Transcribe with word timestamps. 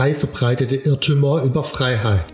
Drei 0.00 0.14
verbreitete 0.14 0.76
Irrtümer 0.76 1.42
über 1.42 1.62
Freiheit. 1.62 2.24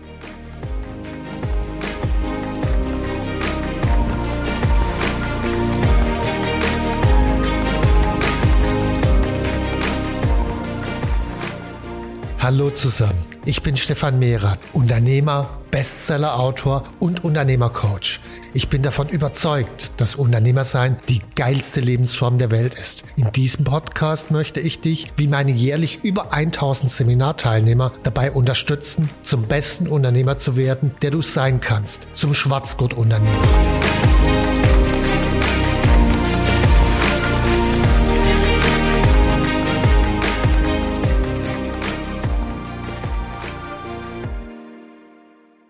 Hallo 12.39 12.69
zusammen, 12.69 13.11
ich 13.43 13.61
bin 13.61 13.75
Stefan 13.75 14.17
Mehrer, 14.17 14.57
Unternehmer, 14.71 15.49
Bestseller-Autor 15.69 16.83
und 16.99 17.25
Unternehmercoach. 17.25 18.21
Ich 18.53 18.69
bin 18.69 18.81
davon 18.81 19.09
überzeugt, 19.09 19.91
dass 19.97 20.15
Unternehmersein 20.15 20.97
die 21.09 21.21
geilste 21.35 21.81
Lebensform 21.81 22.37
der 22.37 22.49
Welt 22.49 22.75
ist. 22.75 23.03
In 23.17 23.31
diesem 23.33 23.65
Podcast 23.65 24.31
möchte 24.31 24.61
ich 24.61 24.79
dich, 24.79 25.11
wie 25.17 25.27
meine 25.27 25.51
jährlich 25.51 25.99
über 26.03 26.33
1000 26.33 26.89
Seminarteilnehmer, 26.89 27.91
dabei 28.03 28.31
unterstützen, 28.31 29.09
zum 29.21 29.43
besten 29.43 29.87
Unternehmer 29.87 30.37
zu 30.37 30.55
werden, 30.55 30.95
der 31.01 31.11
du 31.11 31.21
sein 31.21 31.59
kannst, 31.59 32.07
zum 32.15 32.33
Schwarzgurt-Unternehmer. 32.33 33.27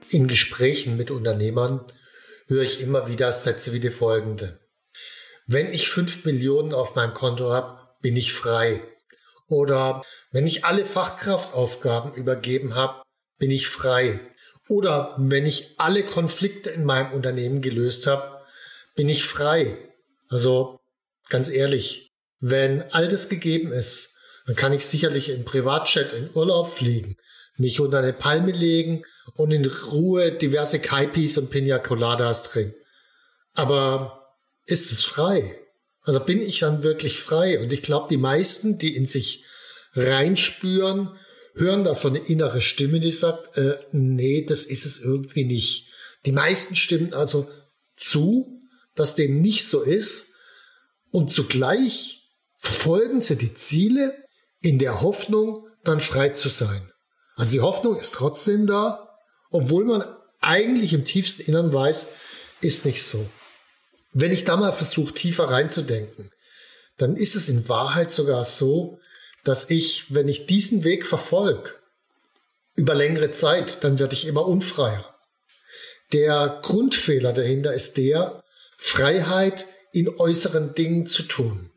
In 0.09 0.27
Gesprächen 0.27 0.95
mit 0.95 1.11
Unternehmern 1.11 1.81
höre 2.47 2.63
ich 2.63 2.81
immer 2.81 3.07
wieder 3.07 3.31
Sätze 3.31 3.73
wie 3.73 3.79
die 3.79 3.91
folgende. 3.91 4.59
Wenn 5.45 5.71
ich 5.71 5.89
fünf 5.89 6.25
Millionen 6.25 6.73
auf 6.73 6.95
meinem 6.95 7.13
Konto 7.13 7.51
habe, 7.51 7.79
bin 8.01 8.17
ich 8.17 8.33
frei. 8.33 8.81
Oder 9.47 10.03
wenn 10.31 10.45
ich 10.45 10.65
alle 10.65 10.83
Fachkraftaufgaben 10.83 12.13
übergeben 12.13 12.75
habe, 12.75 13.01
bin 13.37 13.51
ich 13.51 13.67
frei. 13.67 14.19
Oder 14.67 15.15
wenn 15.17 15.45
ich 15.45 15.75
alle 15.77 16.03
Konflikte 16.03 16.69
in 16.69 16.83
meinem 16.83 17.13
Unternehmen 17.13 17.61
gelöst 17.61 18.07
habe, 18.07 18.41
bin 18.95 19.07
ich 19.07 19.23
frei. 19.23 19.77
Also 20.27 20.79
ganz 21.29 21.49
ehrlich, 21.49 22.09
wenn 22.39 22.83
all 22.91 23.07
das 23.07 23.29
gegeben 23.29 23.71
ist, 23.71 24.17
dann 24.45 24.55
kann 24.55 24.73
ich 24.73 24.85
sicherlich 24.85 25.29
in 25.29 25.45
Privatchat 25.45 26.13
in 26.13 26.29
Urlaub 26.33 26.73
fliegen, 26.73 27.15
mich 27.57 27.79
unter 27.79 27.99
eine 27.99 28.13
Palme 28.13 28.51
legen 28.51 29.03
und 29.35 29.51
in 29.51 29.65
Ruhe 29.65 30.31
diverse 30.31 30.79
Kaipis 30.79 31.37
und 31.37 31.49
Pina 31.49 31.79
Coladas 31.79 32.43
trinken. 32.43 32.75
Aber 33.53 34.35
ist 34.65 34.91
es 34.91 35.03
frei? 35.03 35.59
Also 36.01 36.19
bin 36.19 36.41
ich 36.41 36.59
dann 36.59 36.83
wirklich 36.83 37.19
frei? 37.19 37.59
Und 37.59 37.73
ich 37.73 37.81
glaube, 37.81 38.07
die 38.09 38.17
meisten, 38.17 38.77
die 38.77 38.95
in 38.95 39.07
sich 39.07 39.43
reinspüren, 39.93 41.17
hören 41.55 41.83
da 41.83 41.93
so 41.93 42.07
eine 42.07 42.19
innere 42.19 42.61
Stimme, 42.61 42.99
die 42.99 43.11
sagt, 43.11 43.57
äh, 43.57 43.79
nee, 43.91 44.45
das 44.45 44.63
ist 44.63 44.85
es 44.85 44.99
irgendwie 44.99 45.43
nicht. 45.43 45.89
Die 46.25 46.31
meisten 46.31 46.75
stimmen 46.75 47.13
also 47.13 47.49
zu, 47.95 48.61
dass 48.95 49.15
dem 49.15 49.41
nicht 49.41 49.65
so 49.65 49.81
ist 49.81 50.33
und 51.11 51.31
zugleich 51.31 52.31
verfolgen 52.57 53.21
sie 53.21 53.35
die 53.35 53.53
Ziele 53.53 54.13
in 54.61 54.79
der 54.79 55.01
Hoffnung, 55.01 55.67
dann 55.83 55.99
frei 55.99 56.29
zu 56.29 56.49
sein. 56.49 56.91
Also 57.37 57.53
die 57.53 57.61
Hoffnung 57.61 57.97
ist 57.97 58.15
trotzdem 58.15 58.67
da, 58.67 59.17
obwohl 59.51 59.85
man 59.85 60.03
eigentlich 60.41 60.93
im 60.93 61.05
tiefsten 61.05 61.43
Innern 61.43 61.71
weiß, 61.71 62.13
ist 62.61 62.85
nicht 62.85 63.03
so. 63.03 63.29
Wenn 64.11 64.33
ich 64.33 64.43
da 64.43 64.57
mal 64.57 64.73
versuche, 64.73 65.13
tiefer 65.13 65.45
reinzudenken, 65.45 66.31
dann 66.97 67.15
ist 67.15 67.35
es 67.35 67.47
in 67.47 67.69
Wahrheit 67.69 68.11
sogar 68.11 68.43
so, 68.43 68.99
dass 69.43 69.69
ich, 69.69 70.13
wenn 70.13 70.27
ich 70.27 70.47
diesen 70.47 70.83
Weg 70.83 71.05
verfolge, 71.05 71.71
über 72.75 72.95
längere 72.95 73.31
Zeit, 73.31 73.83
dann 73.83 73.99
werde 73.99 74.13
ich 74.13 74.25
immer 74.25 74.45
unfreier. 74.45 75.15
Der 76.13 76.59
Grundfehler 76.63 77.33
dahinter 77.33 77.73
ist 77.73 77.97
der, 77.97 78.43
Freiheit 78.77 79.67
in 79.91 80.09
äußeren 80.09 80.73
Dingen 80.75 81.05
zu 81.05 81.23
tun. 81.23 81.71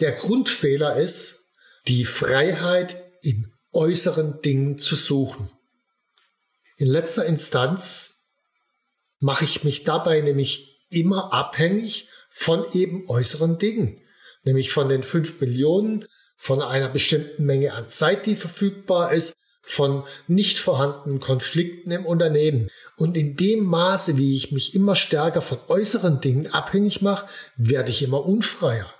Der 0.00 0.12
Grundfehler 0.12 0.96
ist, 0.96 1.46
die 1.88 2.04
Freiheit 2.04 2.96
in 3.22 3.52
äußeren 3.76 4.40
Dingen 4.42 4.78
zu 4.78 4.96
suchen. 4.96 5.50
In 6.78 6.88
letzter 6.88 7.24
Instanz 7.26 8.26
mache 9.18 9.44
ich 9.44 9.64
mich 9.64 9.84
dabei 9.84 10.20
nämlich 10.20 10.86
immer 10.90 11.32
abhängig 11.32 12.08
von 12.30 12.66
eben 12.72 13.08
äußeren 13.08 13.58
Dingen, 13.58 14.00
nämlich 14.44 14.72
von 14.72 14.88
den 14.88 15.02
fünf 15.02 15.40
Millionen, 15.40 16.04
von 16.36 16.60
einer 16.60 16.88
bestimmten 16.88 17.44
Menge 17.44 17.72
an 17.72 17.88
Zeit, 17.88 18.26
die 18.26 18.36
verfügbar 18.36 19.12
ist, 19.12 19.34
von 19.62 20.04
nicht 20.28 20.58
vorhandenen 20.58 21.18
Konflikten 21.18 21.90
im 21.90 22.06
Unternehmen. 22.06 22.70
Und 22.96 23.16
in 23.16 23.36
dem 23.36 23.64
Maße, 23.64 24.16
wie 24.16 24.36
ich 24.36 24.52
mich 24.52 24.74
immer 24.74 24.94
stärker 24.94 25.42
von 25.42 25.58
äußeren 25.68 26.20
Dingen 26.20 26.46
abhängig 26.52 27.02
mache, 27.02 27.26
werde 27.56 27.90
ich 27.90 28.02
immer 28.02 28.24
unfreier. 28.24 28.92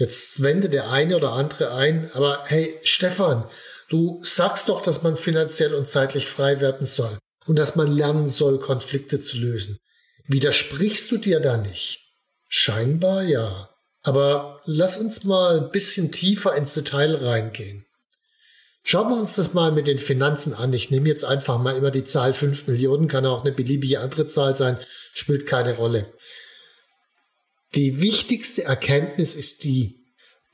Jetzt 0.00 0.42
wende 0.42 0.70
der 0.70 0.90
eine 0.90 1.14
oder 1.14 1.34
andere 1.34 1.74
ein, 1.74 2.10
aber 2.14 2.44
hey, 2.46 2.80
Stefan, 2.82 3.44
du 3.90 4.18
sagst 4.22 4.70
doch, 4.70 4.82
dass 4.82 5.02
man 5.02 5.18
finanziell 5.18 5.74
und 5.74 5.86
zeitlich 5.86 6.26
frei 6.26 6.58
werden 6.58 6.86
soll 6.86 7.18
und 7.46 7.58
dass 7.58 7.76
man 7.76 7.94
lernen 7.94 8.26
soll, 8.26 8.60
Konflikte 8.60 9.20
zu 9.20 9.36
lösen. 9.36 9.78
Widersprichst 10.26 11.10
du 11.10 11.18
dir 11.18 11.38
da 11.40 11.58
nicht? 11.58 12.14
Scheinbar 12.48 13.24
ja. 13.24 13.68
Aber 14.00 14.62
lass 14.64 14.96
uns 14.96 15.24
mal 15.24 15.58
ein 15.58 15.70
bisschen 15.70 16.10
tiefer 16.10 16.56
ins 16.56 16.72
Detail 16.72 17.16
reingehen. 17.16 17.84
Schauen 18.82 19.10
wir 19.10 19.20
uns 19.20 19.36
das 19.36 19.52
mal 19.52 19.70
mit 19.70 19.86
den 19.86 19.98
Finanzen 19.98 20.54
an. 20.54 20.72
Ich 20.72 20.90
nehme 20.90 21.10
jetzt 21.10 21.24
einfach 21.24 21.58
mal 21.58 21.76
immer 21.76 21.90
die 21.90 22.04
Zahl 22.04 22.32
5 22.32 22.68
Millionen, 22.68 23.06
kann 23.06 23.26
auch 23.26 23.44
eine 23.44 23.52
beliebige 23.52 24.00
andere 24.00 24.26
Zahl 24.26 24.56
sein, 24.56 24.78
spielt 25.12 25.44
keine 25.44 25.76
Rolle. 25.76 26.10
Die 27.74 28.00
wichtigste 28.00 28.64
Erkenntnis 28.64 29.34
ist 29.34 29.64
die, 29.64 30.04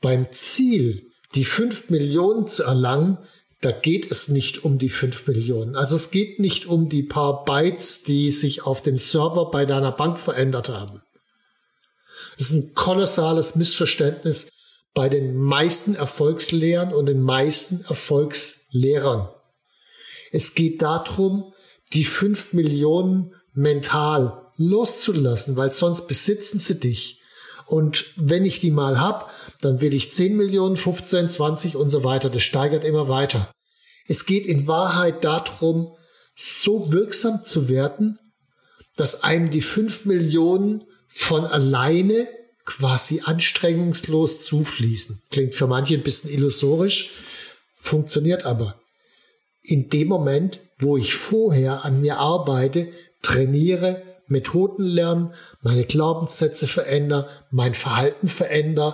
beim 0.01 0.31
Ziel, 0.31 1.11
die 1.33 1.45
fünf 1.45 1.89
Millionen 1.89 2.47
zu 2.47 2.63
erlangen, 2.63 3.17
da 3.61 3.71
geht 3.71 4.11
es 4.11 4.27
nicht 4.27 4.63
um 4.63 4.77
die 4.77 4.89
fünf 4.89 5.25
Millionen. 5.27 5.75
Also 5.75 5.95
es 5.95 6.11
geht 6.11 6.39
nicht 6.39 6.67
um 6.67 6.89
die 6.89 7.01
paar 7.01 7.43
Bytes, 7.43 8.03
die 8.03 8.31
sich 8.31 8.63
auf 8.63 8.83
dem 8.83 8.99
Server 8.99 9.49
bei 9.49 9.65
deiner 9.65 9.91
Bank 9.91 10.19
verändert 10.19 10.69
haben. 10.69 11.01
Das 12.37 12.51
ist 12.51 12.53
ein 12.53 12.73
kolossales 12.75 13.55
Missverständnis 13.55 14.49
bei 14.93 15.09
den 15.09 15.35
meisten 15.35 15.95
Erfolgslehrern 15.95 16.93
und 16.93 17.07
den 17.07 17.21
meisten 17.21 17.83
Erfolgslehrern. 17.85 19.29
Es 20.31 20.53
geht 20.53 20.81
darum, 20.81 21.53
die 21.93 22.03
fünf 22.03 22.53
Millionen 22.53 23.33
mental 23.53 24.46
loszulassen, 24.57 25.55
weil 25.55 25.71
sonst 25.71 26.07
besitzen 26.07 26.59
sie 26.59 26.79
dich. 26.79 27.21
Und 27.65 28.05
wenn 28.15 28.45
ich 28.45 28.59
die 28.59 28.71
mal 28.71 28.99
hab, 28.99 29.31
dann 29.61 29.81
will 29.81 29.93
ich 29.93 30.11
10 30.11 30.35
Millionen, 30.35 30.77
15, 30.77 31.29
20 31.29 31.75
und 31.75 31.89
so 31.89 32.03
weiter. 32.03 32.29
Das 32.29 32.43
steigert 32.43 32.83
immer 32.83 33.07
weiter. 33.09 33.51
Es 34.07 34.25
geht 34.25 34.45
in 34.45 34.67
Wahrheit 34.67 35.23
darum, 35.23 35.95
so 36.35 36.91
wirksam 36.91 37.45
zu 37.45 37.67
werden, 37.67 38.17
dass 38.95 39.23
einem 39.23 39.49
die 39.49 39.61
5 39.61 40.05
Millionen 40.05 40.85
von 41.07 41.45
alleine 41.45 42.27
quasi 42.65 43.21
anstrengungslos 43.23 44.45
zufließen. 44.45 45.21
Klingt 45.31 45.55
für 45.55 45.67
manche 45.67 45.95
ein 45.95 46.03
bisschen 46.03 46.29
illusorisch, 46.29 47.11
funktioniert 47.77 48.45
aber. 48.45 48.79
In 49.61 49.89
dem 49.89 50.07
Moment, 50.07 50.59
wo 50.79 50.95
ich 50.95 51.15
vorher 51.15 51.83
an 51.85 52.01
mir 52.01 52.17
arbeite, 52.17 52.89
trainiere, 53.21 54.03
Methoden 54.27 54.83
lernen, 54.83 55.33
meine 55.61 55.85
Glaubenssätze 55.85 56.67
verändern, 56.67 57.25
mein 57.51 57.73
Verhalten 57.73 58.27
verändern, 58.27 58.93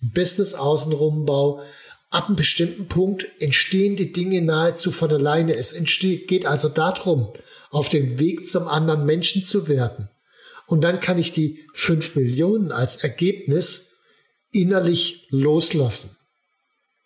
Business 0.00 0.54
außenrum 0.54 1.24
baue. 1.24 1.64
Ab 2.10 2.26
einem 2.26 2.36
bestimmten 2.36 2.86
Punkt 2.86 3.26
entstehen 3.40 3.96
die 3.96 4.12
Dinge 4.12 4.40
nahezu 4.42 4.92
von 4.92 5.10
alleine. 5.10 5.54
Es 5.56 5.72
entsteht, 5.72 6.28
geht 6.28 6.46
also 6.46 6.68
darum, 6.68 7.32
auf 7.70 7.88
dem 7.88 8.18
Weg 8.18 8.48
zum 8.48 8.68
anderen 8.68 9.04
Menschen 9.04 9.44
zu 9.44 9.66
werden. 9.68 10.08
Und 10.66 10.82
dann 10.82 11.00
kann 11.00 11.18
ich 11.18 11.32
die 11.32 11.66
fünf 11.74 12.14
Millionen 12.14 12.72
als 12.72 12.96
Ergebnis 12.96 13.96
innerlich 14.52 15.26
loslassen. 15.30 16.16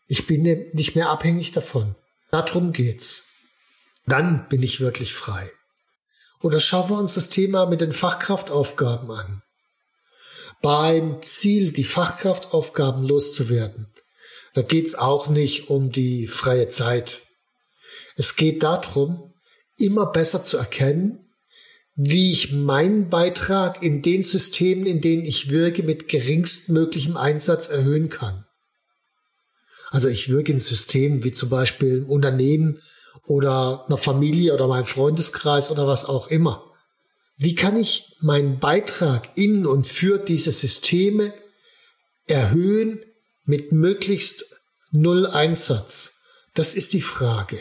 Ich 0.06 0.26
bin 0.26 0.42
nicht 0.72 0.94
mehr 0.94 1.10
abhängig 1.10 1.52
davon. 1.52 1.94
Darum 2.30 2.72
geht's. 2.72 3.26
Dann 4.06 4.48
bin 4.48 4.62
ich 4.62 4.80
wirklich 4.80 5.12
frei. 5.14 5.50
Oder 6.40 6.60
schauen 6.60 6.90
wir 6.90 6.98
uns 6.98 7.14
das 7.14 7.28
Thema 7.28 7.66
mit 7.66 7.80
den 7.80 7.92
Fachkraftaufgaben 7.92 9.10
an. 9.10 9.42
Beim 10.62 11.22
Ziel, 11.22 11.72
die 11.72 11.84
Fachkraftaufgaben 11.84 13.02
loszuwerden, 13.04 13.92
da 14.54 14.62
geht 14.62 14.86
es 14.86 14.94
auch 14.94 15.28
nicht 15.28 15.70
um 15.70 15.92
die 15.92 16.26
freie 16.26 16.68
Zeit. 16.68 17.22
Es 18.16 18.34
geht 18.34 18.62
darum, 18.62 19.34
immer 19.76 20.06
besser 20.06 20.44
zu 20.44 20.56
erkennen, 20.56 21.28
wie 21.94 22.30
ich 22.30 22.52
meinen 22.52 23.08
Beitrag 23.08 23.82
in 23.82 24.02
den 24.02 24.22
Systemen, 24.22 24.86
in 24.86 25.00
denen 25.00 25.24
ich 25.24 25.50
wirke, 25.50 25.82
mit 25.82 26.08
geringstmöglichem 26.08 27.16
Einsatz 27.16 27.68
erhöhen 27.68 28.08
kann. 28.08 28.44
Also 29.90 30.08
ich 30.08 30.28
wirke 30.28 30.52
in 30.52 30.58
Systemen 30.58 31.24
wie 31.24 31.32
zum 31.32 31.48
Beispiel 31.48 32.02
ein 32.02 32.06
Unternehmen 32.06 32.80
oder 33.26 33.84
einer 33.86 33.98
Familie 33.98 34.54
oder 34.54 34.66
meinem 34.66 34.86
Freundeskreis 34.86 35.70
oder 35.70 35.86
was 35.86 36.04
auch 36.04 36.28
immer. 36.28 36.64
Wie 37.36 37.54
kann 37.54 37.76
ich 37.76 38.16
meinen 38.20 38.58
Beitrag 38.58 39.30
in 39.36 39.66
und 39.66 39.86
für 39.86 40.18
diese 40.18 40.50
Systeme 40.50 41.32
erhöhen 42.26 43.00
mit 43.44 43.72
möglichst 43.72 44.44
null 44.90 45.26
Einsatz? 45.26 46.14
Das 46.54 46.74
ist 46.74 46.92
die 46.92 47.02
Frage. 47.02 47.60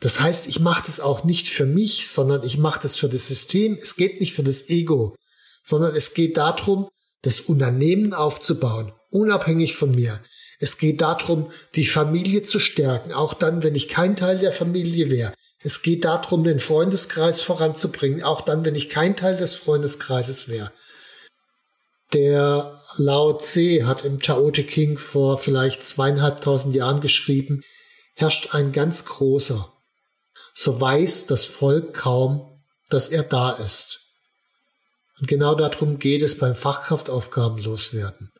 Das 0.00 0.20
heißt, 0.20 0.46
ich 0.46 0.60
mache 0.60 0.84
das 0.86 1.00
auch 1.00 1.24
nicht 1.24 1.48
für 1.48 1.66
mich, 1.66 2.08
sondern 2.08 2.44
ich 2.44 2.56
mache 2.56 2.80
das 2.80 2.96
für 2.96 3.08
das 3.08 3.26
System. 3.26 3.76
Es 3.80 3.96
geht 3.96 4.20
nicht 4.20 4.32
für 4.32 4.44
das 4.44 4.68
Ego, 4.68 5.16
sondern 5.64 5.96
es 5.96 6.14
geht 6.14 6.36
darum, 6.36 6.88
das 7.22 7.40
Unternehmen 7.40 8.14
aufzubauen, 8.14 8.92
unabhängig 9.10 9.74
von 9.74 9.92
mir. 9.92 10.20
Es 10.58 10.78
geht 10.78 11.00
darum, 11.00 11.50
die 11.74 11.86
Familie 11.86 12.42
zu 12.42 12.58
stärken, 12.58 13.12
auch 13.12 13.34
dann, 13.34 13.62
wenn 13.62 13.74
ich 13.74 13.88
kein 13.88 14.16
Teil 14.16 14.38
der 14.38 14.52
Familie 14.52 15.10
wäre. 15.10 15.32
Es 15.60 15.82
geht 15.82 16.04
darum, 16.04 16.44
den 16.44 16.58
Freundeskreis 16.58 17.42
voranzubringen, 17.42 18.22
auch 18.22 18.40
dann, 18.40 18.64
wenn 18.64 18.74
ich 18.74 18.90
kein 18.90 19.16
Teil 19.16 19.36
des 19.36 19.54
Freundeskreises 19.54 20.48
wäre. 20.48 20.72
Der 22.12 22.80
Lao 22.96 23.34
Tse 23.34 23.86
hat 23.86 24.04
im 24.04 24.20
Tao 24.20 24.50
Te 24.50 24.64
King 24.64 24.98
vor 24.98 25.36
vielleicht 25.36 25.84
zweieinhalbtausend 25.84 26.74
Jahren 26.74 27.00
geschrieben, 27.00 27.62
herrscht 28.14 28.54
ein 28.54 28.72
ganz 28.72 29.04
großer, 29.04 29.70
so 30.54 30.80
weiß 30.80 31.26
das 31.26 31.44
Volk 31.44 31.94
kaum, 31.94 32.62
dass 32.88 33.08
er 33.08 33.22
da 33.22 33.52
ist. 33.52 34.00
Und 35.20 35.28
genau 35.28 35.54
darum 35.54 35.98
geht 35.98 36.22
es 36.22 36.38
beim 36.38 36.54
Fachkraftaufgaben 36.54 37.58
loswerden. 37.58 38.32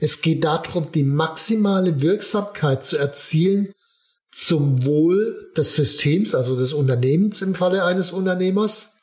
Es 0.00 0.22
geht 0.22 0.44
darum, 0.44 0.92
die 0.92 1.02
maximale 1.02 2.00
Wirksamkeit 2.00 2.84
zu 2.84 2.96
erzielen 2.96 3.72
zum 4.30 4.84
Wohl 4.84 5.50
des 5.56 5.74
Systems, 5.74 6.34
also 6.34 6.56
des 6.56 6.72
Unternehmens 6.72 7.42
im 7.42 7.54
Falle 7.54 7.84
eines 7.84 8.12
Unternehmers 8.12 8.98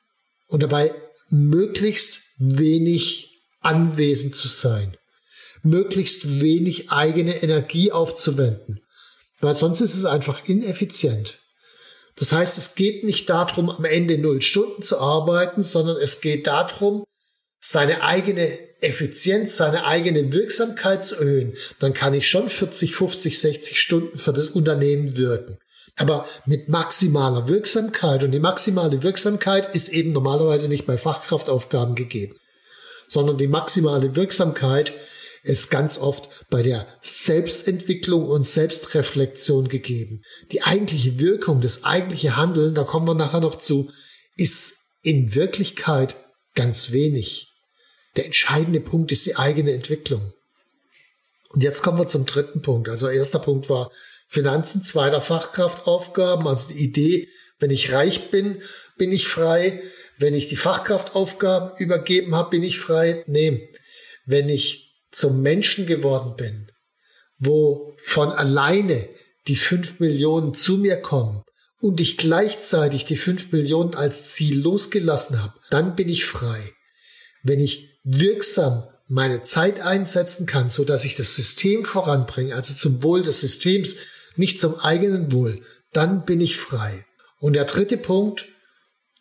und 0.47 0.63
dabei 0.63 0.93
möglichst 1.29 2.21
wenig 2.37 3.41
anwesend 3.61 4.35
zu 4.35 4.47
sein, 4.47 4.95
möglichst 5.63 6.39
wenig 6.39 6.91
eigene 6.91 7.41
Energie 7.41 7.91
aufzuwenden, 7.91 8.81
weil 9.41 9.55
sonst 9.55 9.81
ist 9.81 9.95
es 9.95 10.05
einfach 10.05 10.47
ineffizient. 10.47 11.39
Das 12.15 12.31
heißt, 12.31 12.57
es 12.57 12.75
geht 12.75 13.03
nicht 13.03 13.29
darum, 13.29 13.69
am 13.69 13.83
Ende 13.83 14.17
null 14.17 14.41
Stunden 14.41 14.83
zu 14.83 14.99
arbeiten, 14.99 15.61
sondern 15.61 15.97
es 15.97 16.21
geht 16.21 16.47
darum, 16.47 17.03
seine 17.59 18.03
eigene 18.03 18.57
Effizienz, 18.85 19.57
seine 19.57 19.85
eigene 19.85 20.31
Wirksamkeit 20.31 21.05
zu 21.05 21.15
erhöhen, 21.15 21.53
dann 21.79 21.93
kann 21.93 22.13
ich 22.13 22.27
schon 22.27 22.49
40, 22.49 22.95
50, 22.95 23.39
60 23.39 23.79
Stunden 23.79 24.17
für 24.17 24.33
das 24.33 24.49
Unternehmen 24.49 25.17
wirken. 25.17 25.57
Aber 25.97 26.27
mit 26.45 26.67
maximaler 26.67 27.47
Wirksamkeit. 27.47 28.23
Und 28.23 28.31
die 28.31 28.39
maximale 28.39 29.01
Wirksamkeit 29.01 29.73
ist 29.73 29.89
eben 29.89 30.11
normalerweise 30.11 30.67
nicht 30.67 30.85
bei 30.85 30.97
Fachkraftaufgaben 30.97 31.95
gegeben, 31.95 32.35
sondern 33.07 33.37
die 33.37 33.47
maximale 33.47 34.15
Wirksamkeit 34.15 34.93
ist 35.43 35.69
ganz 35.69 35.97
oft 35.97 36.45
bei 36.49 36.63
der 36.63 36.87
Selbstentwicklung 37.01 38.25
und 38.25 38.43
Selbstreflexion 38.43 39.67
gegeben. 39.67 40.23
Die 40.51 40.63
eigentliche 40.63 41.19
Wirkung, 41.19 41.61
das 41.61 41.83
eigentliche 41.83 42.35
Handeln, 42.35 42.73
da 42.73 42.83
kommen 42.83 43.07
wir 43.07 43.13
nachher 43.13 43.41
noch 43.41 43.55
zu, 43.55 43.91
ist 44.35 44.73
in 45.03 45.35
Wirklichkeit 45.35 46.15
ganz 46.55 46.91
wenig. 46.91 47.54
Der 48.15 48.25
entscheidende 48.25 48.79
Punkt 48.79 49.11
ist 49.11 49.25
die 49.25 49.35
eigene 49.35 49.71
Entwicklung. 49.71 50.33
Und 51.49 51.63
jetzt 51.63 51.83
kommen 51.83 51.97
wir 51.97 52.07
zum 52.07 52.25
dritten 52.25 52.61
Punkt. 52.61 52.89
Also 52.89 53.07
erster 53.07 53.39
Punkt 53.39 53.69
war 53.69 53.91
Finanzen, 54.27 54.83
zweiter 54.83 55.21
Fachkraftaufgaben, 55.21 56.47
also 56.47 56.73
die 56.73 56.79
Idee, 56.79 57.29
wenn 57.59 57.71
ich 57.71 57.93
reich 57.93 58.31
bin, 58.31 58.61
bin 58.97 59.11
ich 59.11 59.27
frei. 59.27 59.81
Wenn 60.17 60.33
ich 60.33 60.47
die 60.47 60.55
Fachkraftaufgaben 60.55 61.77
übergeben 61.77 62.35
habe, 62.35 62.51
bin 62.51 62.63
ich 62.63 62.79
frei. 62.79 63.23
Nee, 63.27 63.69
wenn 64.25 64.49
ich 64.49 64.93
zum 65.11 65.41
Menschen 65.41 65.85
geworden 65.85 66.35
bin, 66.35 66.71
wo 67.37 67.93
von 67.97 68.31
alleine 68.31 69.07
die 69.47 69.55
fünf 69.55 69.99
Millionen 69.99 70.53
zu 70.53 70.77
mir 70.77 70.97
kommen 70.97 71.43
und 71.79 72.01
ich 72.01 72.17
gleichzeitig 72.17 73.05
die 73.05 73.17
fünf 73.17 73.51
Millionen 73.51 73.93
als 73.93 74.33
Ziel 74.33 74.59
losgelassen 74.59 75.41
habe, 75.41 75.53
dann 75.69 75.95
bin 75.95 76.09
ich 76.09 76.25
frei. 76.25 76.71
Wenn 77.43 77.59
ich 77.59 77.94
wirksam 78.05 78.87
meine 79.07 79.41
Zeit 79.41 79.81
einsetzen 79.81 80.45
kann, 80.45 80.69
so 80.69 80.85
dass 80.85 81.03
ich 81.03 81.15
das 81.15 81.35
System 81.35 81.83
voranbringe, 81.83 82.55
also 82.55 82.73
zum 82.73 83.03
Wohl 83.03 83.21
des 83.21 83.41
Systems, 83.41 83.97
nicht 84.35 84.59
zum 84.59 84.79
eigenen 84.79 85.31
Wohl, 85.33 85.61
dann 85.91 86.25
bin 86.25 86.39
ich 86.39 86.57
frei. 86.57 87.05
Und 87.39 87.53
der 87.53 87.65
dritte 87.65 87.97
Punkt, 87.97 88.45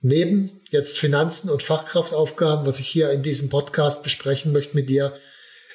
neben 0.00 0.60
jetzt 0.70 0.98
Finanzen 0.98 1.50
und 1.50 1.62
Fachkraftaufgaben, 1.62 2.66
was 2.66 2.78
ich 2.78 2.88
hier 2.88 3.10
in 3.10 3.22
diesem 3.22 3.48
Podcast 3.48 4.02
besprechen 4.02 4.52
möchte 4.52 4.76
mit 4.76 4.88
dir, 4.88 5.14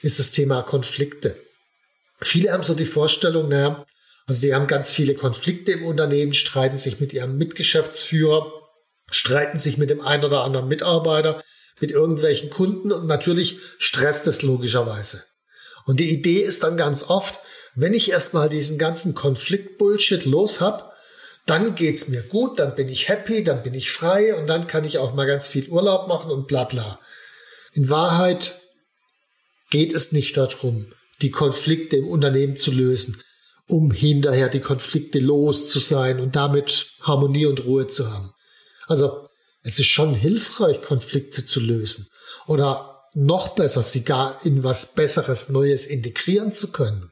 ist 0.01 0.19
das 0.19 0.31
Thema 0.31 0.61
Konflikte. 0.61 1.35
Viele 2.21 2.51
haben 2.51 2.63
so 2.63 2.73
die 2.73 2.85
Vorstellung, 2.85 3.49
naja, 3.49 3.85
also 4.27 4.41
die 4.41 4.53
haben 4.53 4.67
ganz 4.67 4.91
viele 4.91 5.15
Konflikte 5.15 5.71
im 5.71 5.85
Unternehmen, 5.85 6.33
streiten 6.33 6.77
sich 6.77 6.99
mit 6.99 7.13
ihrem 7.13 7.37
Mitgeschäftsführer, 7.37 8.51
streiten 9.09 9.57
sich 9.57 9.77
mit 9.77 9.89
dem 9.89 10.01
einen 10.01 10.23
oder 10.23 10.43
anderen 10.43 10.67
Mitarbeiter, 10.67 11.41
mit 11.79 11.91
irgendwelchen 11.91 12.49
Kunden 12.49 12.91
und 12.91 13.07
natürlich 13.07 13.59
stresst 13.77 14.27
es 14.27 14.41
logischerweise. 14.41 15.23
Und 15.85 15.99
die 15.99 16.11
Idee 16.11 16.39
ist 16.39 16.63
dann 16.63 16.77
ganz 16.77 17.03
oft, 17.03 17.39
wenn 17.75 17.93
ich 17.93 18.11
erstmal 18.11 18.49
diesen 18.49 18.77
ganzen 18.77 19.15
Konflikt-Bullshit 19.15 20.25
los 20.25 20.61
hab, 20.61 20.93
dann 21.45 21.75
geht's 21.75 22.09
mir 22.09 22.21
gut, 22.21 22.59
dann 22.59 22.75
bin 22.75 22.89
ich 22.89 23.09
happy, 23.09 23.43
dann 23.43 23.63
bin 23.63 23.73
ich 23.73 23.91
frei 23.91 24.35
und 24.35 24.47
dann 24.49 24.67
kann 24.67 24.85
ich 24.85 24.97
auch 24.97 25.13
mal 25.13 25.25
ganz 25.25 25.47
viel 25.47 25.67
Urlaub 25.69 26.07
machen 26.07 26.29
und 26.29 26.47
bla 26.47 26.63
bla. 26.63 26.99
In 27.73 27.89
Wahrheit 27.89 28.59
geht 29.69 29.93
es 29.93 30.11
nicht 30.11 30.37
darum, 30.37 30.93
die 31.21 31.31
Konflikte 31.31 31.97
im 31.97 32.07
Unternehmen 32.07 32.55
zu 32.55 32.71
lösen, 32.71 33.21
um 33.67 33.91
hinterher 33.91 34.49
die 34.49 34.61
Konflikte 34.61 35.19
los 35.19 35.69
zu 35.69 35.79
sein 35.79 36.19
und 36.19 36.35
damit 36.35 36.91
Harmonie 37.01 37.45
und 37.45 37.63
Ruhe 37.65 37.87
zu 37.87 38.11
haben. 38.11 38.33
Also 38.87 39.28
es 39.61 39.79
ist 39.79 39.87
schon 39.87 40.13
hilfreich, 40.13 40.81
Konflikte 40.81 41.45
zu 41.45 41.59
lösen 41.59 42.07
oder 42.47 43.03
noch 43.13 43.55
besser, 43.55 43.83
sie 43.83 44.03
gar 44.03 44.45
in 44.45 44.63
was 44.63 44.93
Besseres, 44.93 45.49
Neues 45.49 45.85
integrieren 45.85 46.53
zu 46.53 46.71
können. 46.71 47.11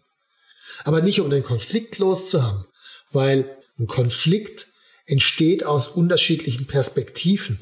Aber 0.83 1.01
nicht 1.01 1.19
um 1.19 1.29
den 1.29 1.43
Konflikt 1.43 1.97
loszuhaben, 1.97 2.65
weil 3.11 3.57
ein 3.79 3.87
Konflikt 3.87 4.67
entsteht 5.05 5.63
aus 5.63 5.87
unterschiedlichen 5.87 6.67
Perspektiven. 6.67 7.61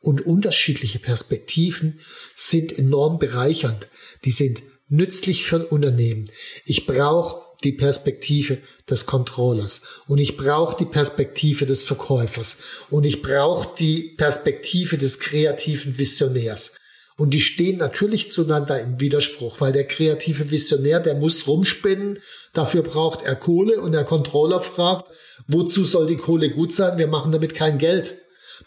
Und 0.00 0.20
unterschiedliche 0.24 1.00
Perspektiven 1.00 2.00
sind 2.34 2.76
enorm 2.78 3.18
bereichernd. 3.18 3.88
Die 4.24 4.30
sind 4.30 4.62
nützlich 4.86 5.44
für 5.44 5.56
ein 5.56 5.64
Unternehmen. 5.64 6.30
Ich 6.64 6.86
brauche 6.86 7.47
die 7.64 7.72
Perspektive 7.72 8.58
des 8.88 9.06
Controllers 9.06 9.82
und 10.06 10.18
ich 10.18 10.36
brauche 10.36 10.76
die 10.76 10.88
Perspektive 10.88 11.66
des 11.66 11.84
Verkäufers 11.84 12.58
und 12.90 13.04
ich 13.04 13.22
brauche 13.22 13.68
die 13.78 14.14
Perspektive 14.16 14.98
des 14.98 15.18
kreativen 15.18 15.98
Visionärs. 15.98 16.74
Und 17.16 17.30
die 17.34 17.40
stehen 17.40 17.78
natürlich 17.78 18.30
zueinander 18.30 18.80
im 18.80 19.00
Widerspruch, 19.00 19.60
weil 19.60 19.72
der 19.72 19.88
kreative 19.88 20.52
Visionär, 20.52 21.00
der 21.00 21.16
muss 21.16 21.48
rumspinnen, 21.48 22.20
dafür 22.52 22.82
braucht 22.82 23.22
er 23.22 23.34
Kohle 23.34 23.80
und 23.80 23.90
der 23.90 24.04
Controller 24.04 24.60
fragt, 24.60 25.10
wozu 25.48 25.84
soll 25.84 26.06
die 26.06 26.16
Kohle 26.16 26.50
gut 26.50 26.72
sein? 26.72 26.96
Wir 26.96 27.08
machen 27.08 27.32
damit 27.32 27.54
kein 27.54 27.78
Geld. 27.78 28.14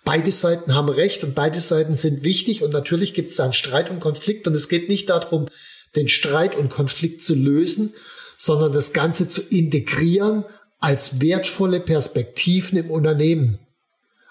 Beide 0.04 0.32
Seiten 0.32 0.76
haben 0.76 0.90
recht 0.90 1.24
und 1.24 1.34
beide 1.34 1.62
Seiten 1.62 1.96
sind 1.96 2.24
wichtig 2.24 2.62
und 2.62 2.74
natürlich 2.74 3.14
gibt 3.14 3.30
es 3.30 3.40
einen 3.40 3.54
Streit 3.54 3.90
und 3.90 4.02
Konflikt 4.02 4.46
und 4.48 4.54
es 4.54 4.68
geht 4.68 4.90
nicht 4.90 5.10
darum, 5.10 5.48
den 5.96 6.10
Streit 6.10 6.56
und 6.58 6.70
Konflikt 6.70 7.22
zu 7.22 7.36
lösen, 7.36 7.94
sondern 8.44 8.72
das 8.72 8.92
Ganze 8.92 9.28
zu 9.28 9.44
integrieren 9.44 10.46
als 10.80 11.22
wertvolle 11.22 11.80
Perspektiven 11.80 12.76
im 12.80 12.90
Unternehmen. 12.90 13.60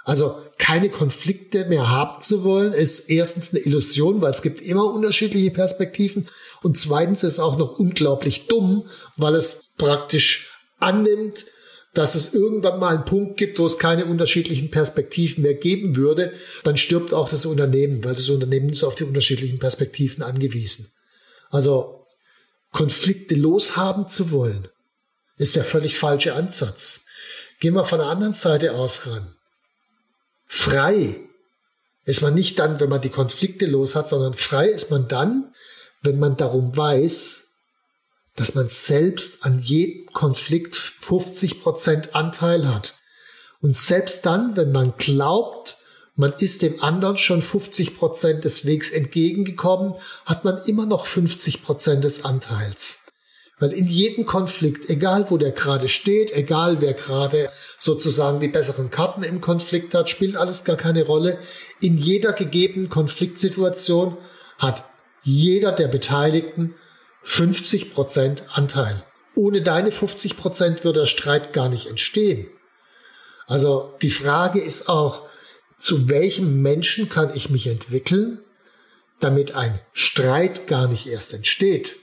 Also 0.02 0.35
keine 0.59 0.90
Konflikte 0.90 1.67
mehr 1.67 1.88
haben 1.88 2.21
zu 2.21 2.43
wollen, 2.43 2.73
ist 2.73 3.09
erstens 3.09 3.55
eine 3.55 3.61
Illusion, 3.61 4.21
weil 4.21 4.33
es 4.33 4.43
gibt 4.43 4.62
immer 4.62 4.93
unterschiedliche 4.93 5.52
Perspektiven 5.52 6.26
und 6.61 6.76
zweitens 6.76 7.23
ist 7.23 7.35
es 7.35 7.38
auch 7.38 7.57
noch 7.57 7.79
unglaublich 7.79 8.49
dumm, 8.49 8.85
weil 9.17 9.37
es 9.37 9.67
praktisch 9.79 10.50
annimmt, 10.81 11.47
dass 11.95 12.17
es 12.17 12.35
irgendwann 12.35 12.81
mal 12.81 12.97
einen 12.97 13.05
Punkt 13.05 13.37
gibt, 13.37 13.61
wo 13.61 13.67
es 13.67 13.79
keine 13.79 14.07
unterschiedlichen 14.07 14.73
Perspektiven 14.73 15.43
mehr 15.43 15.55
geben 15.55 15.95
würde, 15.95 16.33
dann 16.64 16.76
stirbt 16.76 17.14
auch 17.14 17.29
das 17.29 17.47
Unternehmen, 17.47 18.05
weil 18.05 18.14
das 18.14 18.29
Unternehmen 18.29 18.71
ist 18.71 18.83
auf 18.83 18.97
die 18.97 19.05
unterschiedlichen 19.05 19.61
Perspektiven 19.61 20.25
angewiesen. 20.25 20.90
Also 21.50 22.00
Konflikte 22.73 23.35
loshaben 23.35 24.09
zu 24.09 24.31
wollen, 24.31 24.69
ist 25.37 25.57
der 25.57 25.65
völlig 25.65 25.99
falsche 25.99 26.35
Ansatz. 26.35 27.07
Gehen 27.59 27.75
wir 27.75 27.85
von 27.85 27.99
der 27.99 28.09
anderen 28.09 28.35
Seite 28.35 28.73
aus 28.73 29.07
ran. 29.07 29.35
Frei 30.47 31.21
ist 32.05 32.23
man 32.23 32.35
nicht 32.35 32.59
dann, 32.59 32.81
wenn 32.81 32.89
man 32.89 33.03
die 33.03 33.11
Konflikte 33.11 33.67
los 33.67 33.95
hat, 33.97 34.09
sondern 34.09 34.35
frei 34.35 34.69
ist 34.69 34.91
man 34.91 35.09
dann, 35.09 35.55
wenn 36.03 36.19
man 36.19 36.37
darum 36.37 36.77
weiß, 36.77 37.49
dass 38.37 38.55
man 38.55 38.69
selbst 38.69 39.45
an 39.45 39.59
jedem 39.59 40.07
Konflikt 40.12 40.77
50 40.77 41.62
Prozent 41.62 42.15
Anteil 42.15 42.67
hat. 42.69 42.99
Und 43.61 43.77
selbst 43.77 44.25
dann, 44.25 44.57
wenn 44.57 44.73
man 44.73 44.95
glaubt, 44.97 45.77
man 46.17 46.33
ist 46.38 46.62
dem 46.62 46.83
anderen 46.83 47.17
schon 47.17 47.43
50 47.43 47.97
Prozent 47.97 48.45
des 48.45 48.67
Wegs 48.67 48.90
entgegengekommen, 48.90 49.95
hat 50.26 50.45
man 50.45 50.62
immer 50.64 50.87
noch 50.87 51.07
50 51.07 51.62
Prozent 51.62 52.05
des 52.05 52.25
Anteils. 52.25 53.05
Weil 53.59 53.73
in 53.73 53.87
jedem 53.87 54.25
Konflikt, 54.25 54.88
egal 54.88 55.26
wo 55.29 55.37
der 55.37 55.52
gerade 55.52 55.88
steht, 55.88 56.33
egal 56.33 56.81
wer 56.81 56.95
gerade 56.95 57.50
sozusagen 57.79 58.40
die 58.40 58.49
besseren 58.49 58.90
Karten 58.90 59.23
im 59.23 59.43
Konflikt 59.43 59.95
hat, 59.95 60.09
spielt 60.09 60.37
alles 60.37 60.64
gar 60.64 60.76
keine 60.76 61.05
Rolle. 61.05 61.38
In 61.81 61.99
jeder 61.99 62.33
gegebenen 62.33 62.88
Konfliktsituation 62.88 64.17
hat 64.59 64.85
jeder 65.23 65.73
der 65.73 65.88
Beteiligten 65.88 66.75
50 67.23 67.93
Prozent 67.93 68.45
Anteil. 68.52 69.05
Ohne 69.35 69.61
deine 69.61 69.93
50 69.93 70.38
Prozent 70.38 70.83
würde 70.85 71.00
der 71.00 71.07
Streit 71.07 71.52
gar 71.52 71.69
nicht 71.69 71.87
entstehen. 71.87 72.49
Also 73.47 73.95
die 74.00 74.11
Frage 74.11 74.61
ist 74.61 74.88
auch, 74.88 75.29
zu 75.81 76.11
welchem 76.11 76.61
Menschen 76.61 77.09
kann 77.09 77.35
ich 77.35 77.49
mich 77.49 77.67
entwickeln, 77.67 78.41
damit 79.19 79.55
ein 79.55 79.81
Streit 79.95 80.67
gar 80.67 80.89
nicht 80.89 81.07
erst 81.07 81.33
entsteht. 81.33 81.97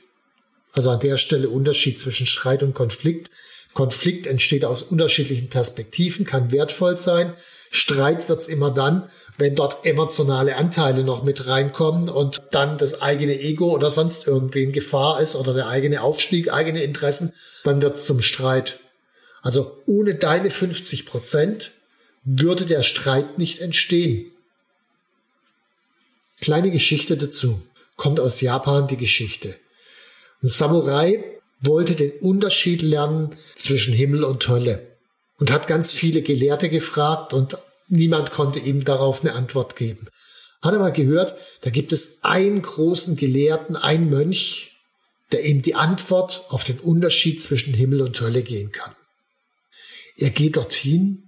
Also 0.72 0.90
an 0.90 1.00
der 1.00 1.18
Stelle 1.18 1.50
Unterschied 1.50 2.00
zwischen 2.00 2.26
Streit 2.26 2.64
und 2.64 2.74
Konflikt. 2.74 3.30
Konflikt 3.76 4.26
entsteht 4.26 4.66
aus 4.66 4.82
unterschiedlichen 4.82 5.50
Perspektiven, 5.50 6.26
kann 6.26 6.52
wertvoll 6.52 6.98
sein. 6.98 7.34
Streit 7.70 8.28
wird's 8.30 8.48
immer 8.48 8.72
dann, 8.72 9.10
wenn 9.38 9.56
dort 9.56 9.86
emotionale 9.86 10.56
Anteile 10.56 11.04
noch 11.04 11.24
mit 11.24 11.46
reinkommen 11.46 12.10
und 12.10 12.40
dann 12.52 12.80
das 12.80 13.04
eigene 13.04 13.40
Ego 13.40 13.74
oder 13.74 13.92
sonst 13.92 14.26
irgendwie 14.26 14.64
in 14.64 14.72
Gefahr 14.72 15.22
ist 15.22 15.36
oder 15.36 15.54
der 15.54 15.68
eigene 15.68 16.02
Aufstieg, 16.02 16.52
eigene 16.52 16.82
Interessen, 16.82 17.32
dann 17.64 17.82
wird's 17.84 18.06
zum 18.06 18.22
Streit. 18.22 18.80
Also 19.44 19.84
ohne 19.86 20.16
deine 20.16 20.50
50 20.50 21.06
Prozent 21.06 21.72
würde 22.30 22.66
der 22.66 22.84
Streit 22.84 23.38
nicht 23.38 23.60
entstehen. 23.60 24.32
Kleine 26.42 26.72
Geschichte 26.72 27.16
dazu. 27.16 27.62
Kommt 27.96 28.20
aus 28.20 28.42
Japan 28.42 28.88
die 28.88 28.98
Geschichte. 28.98 29.56
Ein 30.44 30.48
Samurai 30.48 31.24
wollte 31.62 31.96
den 31.96 32.12
Unterschied 32.20 32.82
lernen 32.82 33.30
zwischen 33.56 33.94
Himmel 33.94 34.24
und 34.24 34.48
Hölle 34.48 34.98
und 35.40 35.52
hat 35.52 35.68
ganz 35.68 35.94
viele 35.94 36.22
Gelehrte 36.22 36.70
gefragt 36.70 37.34
und 37.34 37.58
niemand 37.88 38.32
konnte 38.32 38.60
ihm 38.60 38.84
darauf 38.84 39.22
eine 39.22 39.34
Antwort 39.34 39.76
geben. 39.76 40.08
Hat 40.62 40.74
aber 40.74 40.92
gehört, 40.92 41.40
da 41.62 41.70
gibt 41.70 41.92
es 41.92 42.24
einen 42.24 42.62
großen 42.62 43.16
Gelehrten, 43.16 43.78
einen 43.78 44.10
Mönch, 44.10 44.76
der 45.32 45.46
ihm 45.46 45.62
die 45.62 45.76
Antwort 45.76 46.46
auf 46.50 46.66
den 46.66 46.80
Unterschied 46.80 47.42
zwischen 47.42 47.74
Himmel 47.74 48.02
und 48.02 48.20
Hölle 48.20 48.44
gehen 48.44 48.72
kann. 48.72 48.94
Er 50.18 50.30
geht 50.30 50.58
dorthin 50.58 51.27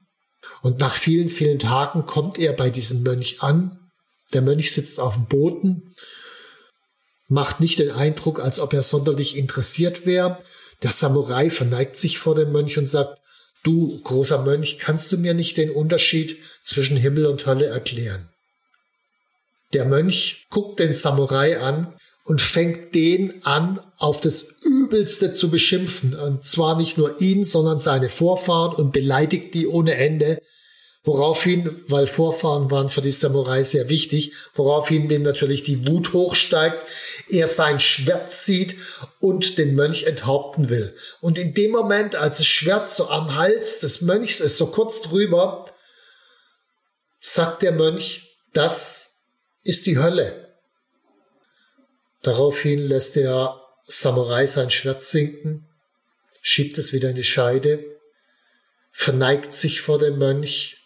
und 0.61 0.79
nach 0.79 0.95
vielen, 0.95 1.29
vielen 1.29 1.59
Tagen 1.59 2.05
kommt 2.05 2.37
er 2.37 2.53
bei 2.53 2.69
diesem 2.69 3.03
Mönch 3.03 3.41
an. 3.41 3.79
Der 4.33 4.41
Mönch 4.41 4.71
sitzt 4.71 4.99
auf 4.99 5.15
dem 5.15 5.27
Boden, 5.27 5.95
macht 7.27 7.59
nicht 7.59 7.79
den 7.79 7.91
Eindruck, 7.91 8.39
als 8.39 8.59
ob 8.59 8.73
er 8.73 8.83
sonderlich 8.83 9.37
interessiert 9.37 10.05
wäre. 10.05 10.39
Der 10.83 10.91
Samurai 10.91 11.49
verneigt 11.49 11.95
sich 11.97 12.19
vor 12.19 12.35
dem 12.35 12.51
Mönch 12.51 12.77
und 12.77 12.85
sagt, 12.85 13.17
Du, 13.63 14.01
großer 14.03 14.41
Mönch, 14.43 14.77
kannst 14.79 15.11
du 15.11 15.17
mir 15.17 15.33
nicht 15.33 15.57
den 15.57 15.71
Unterschied 15.71 16.37
zwischen 16.63 16.95
Himmel 16.95 17.25
und 17.25 17.45
Hölle 17.45 17.65
erklären? 17.65 18.29
Der 19.73 19.85
Mönch 19.85 20.47
guckt 20.49 20.79
den 20.79 20.93
Samurai 20.93 21.59
an 21.59 21.93
und 22.29 22.41
fängt 22.43 22.93
den 22.93 23.43
an, 23.43 23.81
auf 23.97 24.21
das 24.21 24.61
Übelste 24.63 25.33
zu 25.33 25.49
beschimpfen. 25.49 26.13
Und 26.13 26.45
zwar 26.45 26.77
nicht 26.77 26.95
nur 26.95 27.19
ihn, 27.19 27.43
sondern 27.43 27.79
seine 27.79 28.07
Vorfahren 28.07 28.75
und 28.75 28.91
beleidigt 28.93 29.55
die 29.55 29.65
ohne 29.65 29.95
Ende. 29.95 30.39
Woraufhin, 31.03 31.75
weil 31.87 32.05
Vorfahren 32.05 32.69
waren 32.69 32.89
für 32.89 33.01
die 33.01 33.09
Samurai 33.09 33.63
sehr 33.63 33.89
wichtig, 33.89 34.33
woraufhin 34.53 35.07
dem 35.07 35.23
natürlich 35.23 35.63
die 35.63 35.87
Wut 35.87 36.13
hochsteigt, 36.13 36.85
er 37.31 37.47
sein 37.47 37.79
Schwert 37.79 38.31
zieht 38.31 38.75
und 39.19 39.57
den 39.57 39.73
Mönch 39.73 40.03
enthaupten 40.03 40.69
will. 40.69 40.93
Und 41.21 41.39
in 41.39 41.55
dem 41.55 41.71
Moment, 41.71 42.15
als 42.15 42.37
das 42.37 42.45
Schwert 42.45 42.91
so 42.91 43.09
am 43.09 43.37
Hals 43.37 43.79
des 43.79 44.01
Mönchs 44.01 44.39
ist, 44.39 44.57
so 44.57 44.67
kurz 44.67 45.01
drüber, 45.01 45.65
sagt 47.19 47.63
der 47.63 47.71
Mönch, 47.71 48.37
das 48.53 49.15
ist 49.63 49.87
die 49.87 49.97
Hölle. 49.97 50.38
Daraufhin 52.21 52.79
lässt 52.79 53.15
der 53.15 53.59
Samurai 53.87 54.45
sein 54.45 54.71
Schwert 54.71 55.01
sinken, 55.01 55.67
schiebt 56.41 56.77
es 56.77 56.93
wieder 56.93 57.09
in 57.09 57.15
die 57.15 57.23
Scheide, 57.23 57.83
verneigt 58.91 59.53
sich 59.53 59.81
vor 59.81 59.99
dem 59.99 60.17
Mönch 60.17 60.77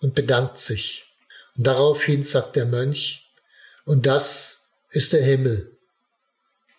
und 0.00 0.14
bedankt 0.14 0.58
sich. 0.58 1.04
Und 1.56 1.66
daraufhin 1.66 2.22
sagt 2.22 2.56
der 2.56 2.66
Mönch, 2.66 3.30
und 3.84 4.06
das 4.06 4.58
ist 4.90 5.12
der 5.12 5.22
Himmel. 5.22 5.76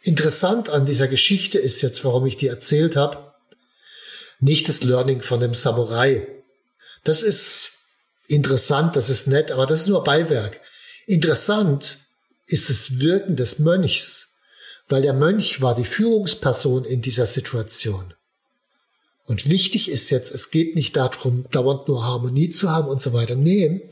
Interessant 0.01 0.69
an 0.69 0.85
dieser 0.85 1.07
Geschichte 1.07 1.59
ist 1.59 1.81
jetzt, 1.81 2.03
warum 2.03 2.25
ich 2.25 2.37
die 2.37 2.47
erzählt 2.47 2.95
habe, 2.95 3.33
nicht 4.39 4.67
das 4.67 4.83
Learning 4.83 5.21
von 5.21 5.39
dem 5.39 5.53
Samurai. 5.53 6.27
Das 7.03 7.21
ist 7.21 7.73
interessant, 8.27 8.95
das 8.95 9.09
ist 9.09 9.27
nett, 9.27 9.51
aber 9.51 9.65
das 9.65 9.81
ist 9.81 9.87
nur 9.87 10.03
Beiwerk. 10.03 10.59
Interessant 11.05 11.99
ist 12.45 12.69
das 12.69 13.00
Wirken 13.00 13.36
des 13.36 13.60
Mönchs, 13.60 14.38
weil 14.88 15.01
der 15.01 15.13
Mönch 15.13 15.62
war 15.62 15.75
die 15.75 15.86
Führungsperson 15.86 16.86
in 16.86 17.01
dieser 17.01 17.25
Situation. 17.25 18.13
Und 19.25 19.50
wichtig 19.50 19.89
ist 19.89 20.10
jetzt, 20.10 20.33
es 20.33 20.51
geht 20.51 20.75
nicht 20.75 20.95
darum, 20.95 21.45
dauernd 21.51 21.88
nur 21.88 22.03
Harmonie 22.03 22.50
zu 22.50 22.69
haben 22.69 22.89
und 22.89 23.00
so 23.00 23.13
weiter. 23.13 23.36
Nee, 23.36 23.89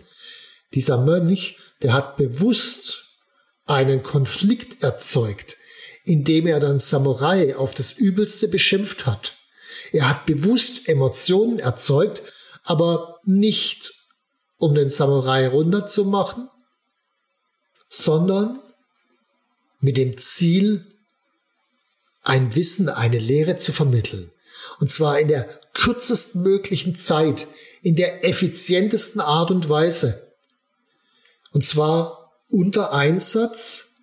dieser 0.73 0.97
Mönch, 0.97 1.57
der 1.81 1.93
hat 1.93 2.17
bewusst 2.17 3.05
einen 3.65 4.03
Konflikt 4.03 4.83
erzeugt, 4.83 5.57
indem 6.03 6.47
er 6.47 6.59
dann 6.59 6.77
Samurai 6.77 7.55
auf 7.55 7.73
das 7.73 7.93
Übelste 7.93 8.47
beschimpft 8.47 9.05
hat. 9.05 9.37
Er 9.91 10.09
hat 10.09 10.25
bewusst 10.25 10.89
Emotionen 10.89 11.59
erzeugt, 11.59 12.21
aber 12.63 13.19
nicht 13.25 13.93
um 14.57 14.75
den 14.75 14.89
Samurai 14.89 15.47
runterzumachen, 15.47 16.49
sondern 17.89 18.61
mit 19.81 19.97
dem 19.97 20.17
Ziel, 20.17 20.85
ein 22.23 22.55
Wissen, 22.55 22.89
eine 22.89 23.17
Lehre 23.19 23.57
zu 23.57 23.73
vermitteln. 23.73 24.31
Und 24.79 24.89
zwar 24.89 25.19
in 25.19 25.27
der 25.27 25.47
kürzesten 25.73 26.41
möglichen 26.43 26.95
Zeit, 26.95 27.47
in 27.81 27.95
der 27.95 28.25
effizientesten 28.25 29.21
Art 29.21 29.51
und 29.51 29.69
Weise. 29.69 30.33
Und 31.51 31.65
zwar 31.65 32.31
unter 32.49 32.93
Einsatz 32.93 33.93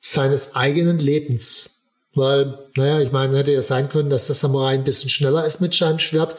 seines 0.00 0.54
eigenen 0.54 0.98
Lebens. 0.98 1.70
Weil, 2.14 2.70
naja, 2.76 3.00
ich 3.00 3.10
meine, 3.10 3.36
hätte 3.36 3.52
ja 3.52 3.62
sein 3.62 3.88
können, 3.88 4.10
dass 4.10 4.26
der 4.26 4.36
Samurai 4.36 4.74
ein 4.74 4.84
bisschen 4.84 5.10
schneller 5.10 5.44
ist 5.44 5.60
mit 5.60 5.74
seinem 5.74 5.98
Schwert. 5.98 6.36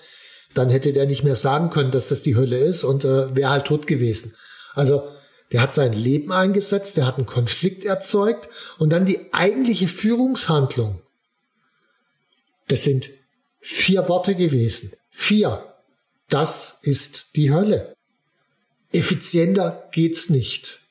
Dann 0.54 0.70
hätte 0.70 0.94
der 0.94 1.06
nicht 1.06 1.24
mehr 1.24 1.36
sagen 1.36 1.70
können, 1.70 1.92
dass 1.92 2.10
das 2.10 2.22
die 2.22 2.36
Hölle 2.36 2.58
ist 2.58 2.84
und 2.84 3.04
äh, 3.04 3.36
wäre 3.36 3.52
halt 3.52 3.66
tot 3.66 3.88
gewesen. 3.88 4.36
Also, 4.74 5.04
der 5.52 5.62
hat 5.62 5.74
sein 5.74 5.94
Leben 5.94 6.32
eingesetzt, 6.32 6.98
der 6.98 7.06
hat 7.06 7.18
einen 7.18 7.26
Konflikt 7.26 7.86
erzeugt 7.86 8.50
und 8.80 8.90
dann 8.92 9.06
die 9.06 9.34
eigentliche 9.34 9.88
Führungshandlung. 9.88 11.02
Das 12.68 12.84
sind 12.84 13.10
Vier 13.68 14.08
Worte 14.10 14.36
gewesen. 14.36 14.94
Vier. 15.10 15.74
Das 16.30 16.78
ist 16.84 17.30
die 17.36 17.52
Hölle. 17.52 17.96
Effizienter 18.92 19.90
geht's 19.92 20.30
nicht. 20.30 20.82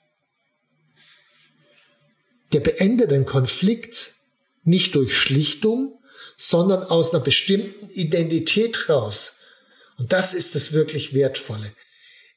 Der 2.52 2.58
beendet 2.58 3.12
den 3.12 3.26
Konflikt 3.26 4.14
nicht 4.64 4.96
durch 4.96 5.16
Schlichtung, 5.16 6.02
sondern 6.37 6.82
aus 6.82 7.14
einer 7.14 7.23
bestimmten 7.23 7.88
Identität 7.90 8.88
raus. 8.88 9.37
Und 9.99 10.12
das 10.12 10.34
ist 10.34 10.56
das 10.56 10.73
wirklich 10.73 11.14
Wertvolle. 11.14 11.73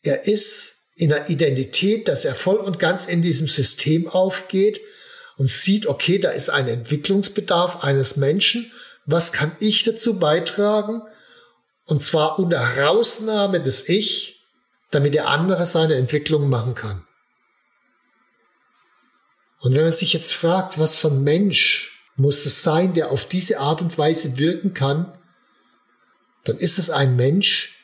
Er 0.04 0.28
ist 0.28 0.77
in 0.98 1.14
einer 1.14 1.30
Identität, 1.30 2.08
dass 2.08 2.26
er 2.26 2.36
voll 2.36 2.58
und 2.58 2.80
ganz 2.80 3.06
in 3.06 3.22
diesem 3.22 3.48
System 3.48 4.10
aufgeht 4.10 4.82
und 5.38 5.48
sieht, 5.48 5.86
okay, 5.86 6.20
da 6.20 6.32
ist 6.32 6.50
ein 6.50 6.68
Entwicklungsbedarf 6.68 7.84
eines 7.84 8.18
Menschen 8.18 8.72
was 9.08 9.32
kann 9.32 9.54
ich 9.60 9.84
dazu 9.86 10.20
beitragen? 10.20 11.02
Und 11.86 12.04
zwar 12.04 12.38
unter 12.38 12.76
Herausnahme 12.76 13.62
des 13.62 13.88
Ich, 13.88 14.46
damit 14.92 15.14
der 15.14 15.30
andere 15.30 15.66
seine 15.66 15.96
Entwicklung 15.96 16.50
machen 16.50 16.76
kann. 16.76 17.08
Und 19.62 19.76
wenn 19.76 19.84
man 19.84 19.92
sich 19.94 20.14
jetzt 20.14 20.34
fragt, 20.34 20.78
was 20.78 21.00
für 21.00 21.08
ein 21.08 21.24
Mensch 21.24 22.04
muss 22.18 22.46
es 22.46 22.64
sein, 22.64 22.94
der 22.94 23.10
auf 23.10 23.26
diese 23.26 23.60
Art 23.60 23.82
und 23.82 23.98
Weise 23.98 24.38
wirken 24.38 24.74
kann, 24.74 25.18
dann 26.44 26.58
ist 26.58 26.78
es 26.78 26.90
ein 26.90 27.16
Mensch, 27.16 27.76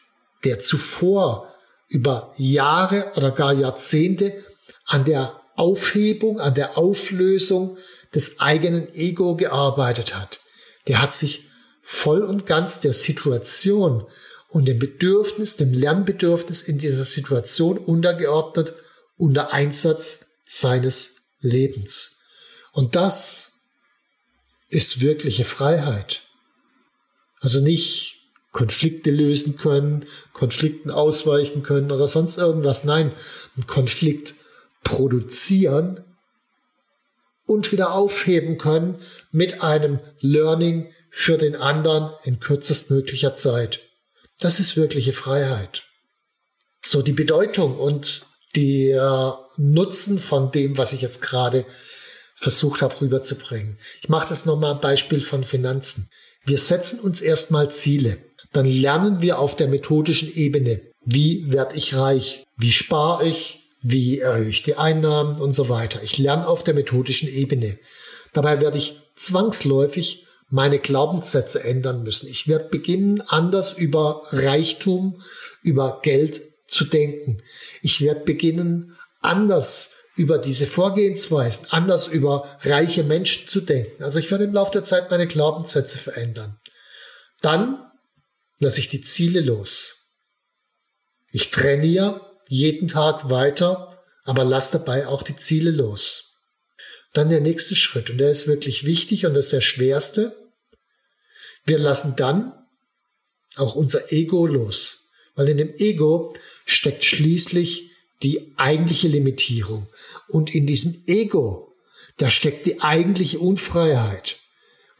der 0.43 0.59
zuvor 0.59 1.52
über 1.87 2.33
Jahre 2.37 3.11
oder 3.15 3.31
gar 3.31 3.53
Jahrzehnte 3.53 4.43
an 4.85 5.05
der 5.05 5.39
Aufhebung, 5.55 6.39
an 6.39 6.55
der 6.55 6.77
Auflösung 6.77 7.77
des 8.13 8.39
eigenen 8.39 8.91
Ego 8.93 9.35
gearbeitet 9.35 10.15
hat. 10.15 10.39
Der 10.87 11.01
hat 11.01 11.13
sich 11.13 11.47
voll 11.81 12.23
und 12.23 12.45
ganz 12.45 12.79
der 12.79 12.93
Situation 12.93 14.05
und 14.49 14.67
dem 14.67 14.79
Bedürfnis, 14.79 15.55
dem 15.55 15.73
Lernbedürfnis 15.73 16.61
in 16.61 16.77
dieser 16.77 17.03
Situation 17.03 17.77
untergeordnet 17.77 18.73
unter 19.17 19.53
Einsatz 19.53 20.25
seines 20.45 21.15
Lebens. 21.39 22.21
Und 22.71 22.95
das 22.95 23.53
ist 24.69 25.01
wirkliche 25.01 25.45
Freiheit. 25.45 26.23
Also 27.39 27.59
nicht 27.59 28.12
Konflikte 28.53 29.11
lösen 29.11 29.57
können, 29.57 30.05
Konflikten 30.31 30.91
ausweichen 30.91 31.63
können 31.63 31.91
oder 31.91 32.07
sonst 32.07 32.37
irgendwas. 32.37 32.85
Nein, 32.85 33.11
einen 33.57 33.67
Konflikt 33.67 34.35
produzieren 34.83 35.99
und 37.45 37.71
wieder 37.71 37.93
aufheben 37.93 38.57
können 38.57 38.99
mit 39.31 39.61
einem 39.61 39.99
Learning 40.21 40.93
für 41.09 41.37
den 41.37 41.55
anderen 41.55 42.11
in 42.23 42.39
kürzestmöglicher 42.39 43.35
Zeit. 43.35 43.81
Das 44.39 44.59
ist 44.59 44.77
wirkliche 44.77 45.13
Freiheit. 45.13 45.83
So 46.81 47.01
die 47.01 47.13
Bedeutung 47.13 47.77
und 47.77 48.25
der 48.55 49.39
Nutzen 49.57 50.19
von 50.19 50.51
dem, 50.51 50.77
was 50.77 50.93
ich 50.93 51.01
jetzt 51.01 51.21
gerade 51.21 51.65
versucht 52.35 52.81
habe 52.81 53.01
rüberzubringen. 53.01 53.79
Ich 54.01 54.09
mache 54.09 54.29
das 54.29 54.45
nochmal 54.45 54.71
am 54.71 54.81
Beispiel 54.81 55.21
von 55.21 55.43
Finanzen. 55.43 56.09
Wir 56.45 56.57
setzen 56.57 56.99
uns 56.99 57.21
erstmal 57.21 57.71
Ziele. 57.71 58.17
Dann 58.53 58.65
lernen 58.65 59.21
wir 59.21 59.39
auf 59.39 59.55
der 59.55 59.67
methodischen 59.67 60.33
Ebene, 60.33 60.81
wie 61.05 61.51
werde 61.51 61.75
ich 61.75 61.95
reich, 61.95 62.45
wie 62.55 62.71
spare 62.71 63.27
ich, 63.27 63.69
wie 63.81 64.19
erhöhe 64.19 64.49
ich 64.49 64.63
die 64.63 64.75
Einnahmen 64.75 65.39
und 65.41 65.51
so 65.53 65.67
weiter. 65.69 66.01
Ich 66.03 66.17
lerne 66.17 66.47
auf 66.47 66.63
der 66.63 66.73
methodischen 66.73 67.27
Ebene. 67.27 67.77
Dabei 68.31 68.61
werde 68.61 68.77
ich 68.77 69.01
zwangsläufig 69.15 70.25
meine 70.49 70.79
Glaubenssätze 70.79 71.63
ändern 71.63 72.03
müssen. 72.03 72.29
Ich 72.29 72.47
werde 72.47 72.69
beginnen, 72.69 73.21
anders 73.27 73.73
über 73.73 74.21
Reichtum, 74.31 75.21
über 75.63 75.99
Geld 76.03 76.41
zu 76.67 76.85
denken. 76.85 77.41
Ich 77.81 78.01
werde 78.01 78.21
beginnen, 78.21 78.95
anders 79.21 79.95
über 80.15 80.37
diese 80.37 80.67
Vorgehensweisen, 80.67 81.67
anders 81.71 82.07
über 82.07 82.47
reiche 82.61 83.03
Menschen 83.03 83.47
zu 83.47 83.61
denken. 83.61 84.03
Also 84.03 84.19
ich 84.19 84.29
werde 84.29 84.43
im 84.43 84.53
Laufe 84.53 84.71
der 84.71 84.83
Zeit 84.83 85.09
meine 85.09 85.27
Glaubenssätze 85.27 85.97
verändern. 85.97 86.59
Dann 87.41 87.79
lasse 88.63 88.79
ich 88.79 88.89
die 88.89 89.01
Ziele 89.01 89.41
los. 89.41 90.09
Ich 91.31 91.51
trainiere 91.51 92.21
jeden 92.49 92.87
Tag 92.87 93.29
weiter, 93.29 94.03
aber 94.23 94.43
lasse 94.43 94.79
dabei 94.79 95.07
auch 95.07 95.23
die 95.23 95.35
Ziele 95.35 95.71
los. 95.71 96.35
Dann 97.13 97.29
der 97.29 97.41
nächste 97.41 97.75
Schritt, 97.75 98.09
und 98.09 98.17
der 98.17 98.31
ist 98.31 98.47
wirklich 98.47 98.85
wichtig 98.85 99.25
und 99.25 99.33
das 99.33 99.45
ist 99.45 99.53
der 99.53 99.61
schwerste. 99.61 100.51
Wir 101.65 101.77
lassen 101.77 102.15
dann 102.15 102.53
auch 103.55 103.75
unser 103.75 104.11
Ego 104.11 104.47
los, 104.47 105.11
weil 105.35 105.49
in 105.49 105.57
dem 105.57 105.75
Ego 105.75 106.35
steckt 106.65 107.03
schließlich 107.03 107.91
die 108.23 108.53
eigentliche 108.57 109.07
Limitierung. 109.07 109.87
Und 110.27 110.55
in 110.55 110.65
diesem 110.65 111.03
Ego, 111.07 111.75
da 112.17 112.29
steckt 112.29 112.65
die 112.65 112.81
eigentliche 112.81 113.39
Unfreiheit. 113.39 114.37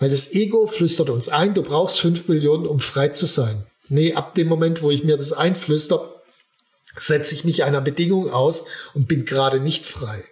Weil 0.03 0.09
das 0.09 0.33
Ego 0.33 0.67
flüstert 0.67 1.09
uns 1.09 1.29
ein, 1.29 1.53
du 1.53 1.63
brauchst 1.63 2.01
fünf 2.01 2.27
Millionen, 2.27 2.67
um 2.67 2.81
frei 2.81 3.07
zu 3.07 3.25
sein. 3.25 3.65
Nee, 3.87 4.15
ab 4.15 4.35
dem 4.35 4.49
Moment, 4.49 4.81
wo 4.81 4.91
ich 4.91 5.05
mir 5.05 5.15
das 5.15 5.31
einflüster, 5.31 6.21
setze 6.97 7.33
ich 7.33 7.45
mich 7.45 7.63
einer 7.63 7.79
Bedingung 7.79 8.29
aus 8.29 8.65
und 8.93 9.07
bin 9.07 9.23
gerade 9.23 9.61
nicht 9.61 9.85
frei. 9.85 10.25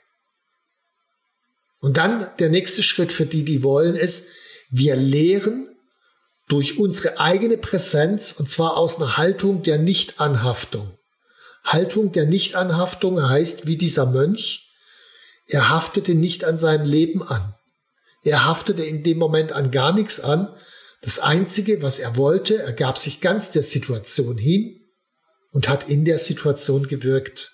Und 1.80 1.96
dann 1.96 2.30
der 2.40 2.50
nächste 2.50 2.84
Schritt 2.84 3.14
für 3.14 3.26
die, 3.26 3.46
die 3.46 3.64
wollen, 3.64 3.96
ist, 3.96 4.28
wir 4.72 4.98
lehren 4.98 5.74
durch 6.50 6.78
unsere 6.78 7.22
eigene 7.22 7.56
Präsenz 7.56 8.34
und 8.34 8.50
zwar 8.50 8.76
aus 8.76 8.98
einer 8.98 9.16
Haltung 9.16 9.64
der 9.64 9.78
Nichtanhaftung. 9.78 10.98
Haltung 11.64 12.12
der 12.12 12.26
Nichtanhaftung 12.26 13.26
heißt, 13.30 13.68
wie 13.68 13.78
dieser 13.78 14.06
Mönch, 14.06 14.70
er 15.48 15.70
haftete 15.70 16.14
nicht 16.14 16.44
an 16.44 16.58
seinem 16.58 16.86
Leben 16.86 17.24
an. 17.24 17.56
Er 18.24 18.46
haftete 18.46 18.84
in 18.84 19.04
dem 19.04 19.18
Moment 19.18 19.52
an 19.52 19.72
gar 19.72 19.94
nichts 19.94 20.20
an. 20.20 20.54
Das 21.02 21.20
Einzige, 21.20 21.82
was 21.82 22.00
er 22.00 22.16
wollte, 22.16 22.62
er 22.62 22.74
gab 22.74 22.98
sich 22.98 23.22
ganz 23.22 23.52
der 23.52 23.64
Situation 23.64 24.38
hin 24.38 24.80
und 25.52 25.68
hat 25.68 25.90
in 25.90 26.06
der 26.06 26.20
Situation 26.20 26.88
gewirkt, 26.88 27.52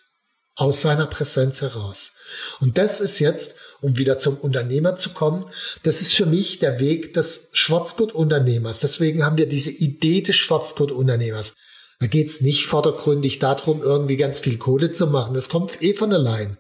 aus 0.58 0.82
seiner 0.82 1.06
Präsenz 1.06 1.62
heraus. 1.62 2.14
Und 2.60 2.80
das 2.80 3.00
ist 3.00 3.20
jetzt, 3.20 3.60
um 3.80 3.96
wieder 3.98 4.18
zum 4.18 4.38
Unternehmer 4.38 4.96
zu 4.96 5.12
kommen, 5.12 5.46
das 5.84 6.02
ist 6.02 6.16
für 6.16 6.26
mich 6.26 6.58
der 6.58 6.80
Weg 6.80 7.14
des 7.14 7.50
Schwarzgurt-Unternehmers. 7.54 8.80
Deswegen 8.80 9.24
haben 9.24 9.38
wir 9.38 9.48
diese 9.48 9.70
Idee 9.70 10.22
des 10.22 10.36
Schwarzgurt-Unternehmers. 10.36 11.54
Da 12.00 12.08
geht's 12.08 12.42
nicht 12.42 12.66
vordergründig 12.66 13.38
darum, 13.38 13.82
irgendwie 13.82 14.18
ganz 14.18 14.40
viel 14.40 14.58
Kohle 14.58 14.92
zu 14.92 15.08
machen. 15.08 15.36
Das 15.36 15.48
kommt 15.48 15.82
eh 15.82 15.94
von 15.94 16.12
allein. 16.12 16.58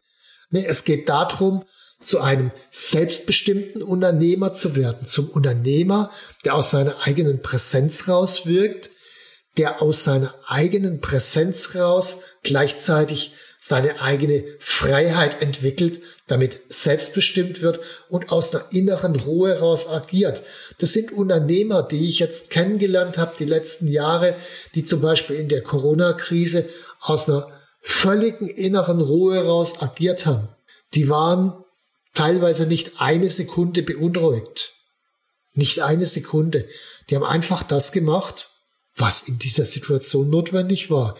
Nee, 0.51 0.65
es 0.65 0.85
geht 0.85 1.09
darum, 1.09 1.65
zu 2.01 2.19
einem 2.21 2.51
selbstbestimmten 2.69 3.81
Unternehmer 3.81 4.53
zu 4.53 4.75
werden, 4.75 5.07
zum 5.07 5.29
Unternehmer, 5.29 6.11
der 6.45 6.55
aus 6.55 6.71
seiner 6.71 6.95
eigenen 7.05 7.41
Präsenz 7.41 8.07
rauswirkt, 8.07 8.91
der 9.57 9.81
aus 9.81 10.03
seiner 10.03 10.35
eigenen 10.45 11.01
Präsenz 11.01 11.75
raus 11.75 12.19
gleichzeitig 12.43 13.33
seine 13.59 14.01
eigene 14.01 14.43
Freiheit 14.59 15.41
entwickelt, 15.41 16.01
damit 16.27 16.61
selbstbestimmt 16.69 17.61
wird 17.61 17.79
und 18.07 18.31
aus 18.31 18.53
einer 18.53 18.65
inneren 18.71 19.15
Ruhe 19.15 19.55
heraus 19.55 19.89
agiert. 19.89 20.43
Das 20.77 20.93
sind 20.93 21.11
Unternehmer, 21.11 21.81
die 21.81 22.07
ich 22.07 22.19
jetzt 22.19 22.51
kennengelernt 22.51 23.17
habe 23.17 23.35
die 23.39 23.45
letzten 23.45 23.87
Jahre, 23.87 24.35
die 24.75 24.83
zum 24.83 25.01
Beispiel 25.01 25.37
in 25.37 25.49
der 25.49 25.63
Corona-Krise 25.63 26.69
aus 26.99 27.27
einer 27.27 27.51
völligen 27.81 28.47
inneren 28.47 29.01
Ruhe 29.01 29.35
heraus 29.35 29.81
agiert 29.81 30.25
haben. 30.27 30.49
Die 30.93 31.09
waren 31.09 31.63
teilweise 32.17 32.65
nicht 32.65 32.99
eine 32.99 33.29
Sekunde 33.29 33.83
beunruhigt. 33.83 34.73
Nicht 35.53 35.81
eine 35.81 36.07
Sekunde. 36.07 36.67
Die 37.09 37.15
haben 37.15 37.23
einfach 37.23 37.63
das 37.63 37.91
gemacht, 37.91 38.49
was 38.95 39.27
in 39.27 39.37
dieser 39.37 39.65
Situation 39.65 40.29
notwendig 40.29 40.89
war. 40.89 41.15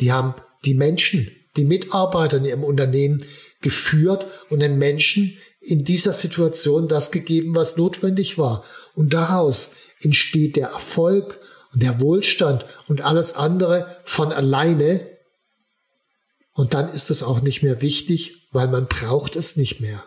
Die 0.00 0.12
haben 0.12 0.34
die 0.64 0.74
Menschen, 0.74 1.30
die 1.56 1.64
Mitarbeiter 1.64 2.36
in 2.36 2.44
ihrem 2.44 2.62
Unternehmen 2.62 3.24
geführt 3.60 4.28
und 4.48 4.60
den 4.60 4.78
Menschen 4.78 5.36
in 5.60 5.84
dieser 5.84 6.12
Situation 6.12 6.86
das 6.86 7.10
gegeben, 7.10 7.56
was 7.56 7.76
notwendig 7.76 8.38
war. 8.38 8.64
Und 8.94 9.14
daraus 9.14 9.74
entsteht 10.00 10.54
der 10.54 10.68
Erfolg 10.68 11.40
und 11.72 11.82
der 11.82 12.00
Wohlstand 12.00 12.66
und 12.86 13.00
alles 13.00 13.34
andere 13.34 14.00
von 14.04 14.32
alleine. 14.32 15.10
Und 16.52 16.74
dann 16.74 16.88
ist 16.88 17.10
es 17.10 17.24
auch 17.24 17.40
nicht 17.40 17.64
mehr 17.64 17.82
wichtig, 17.82 18.48
weil 18.52 18.68
man 18.68 18.86
braucht 18.86 19.34
es 19.34 19.56
nicht 19.56 19.80
mehr. 19.80 20.06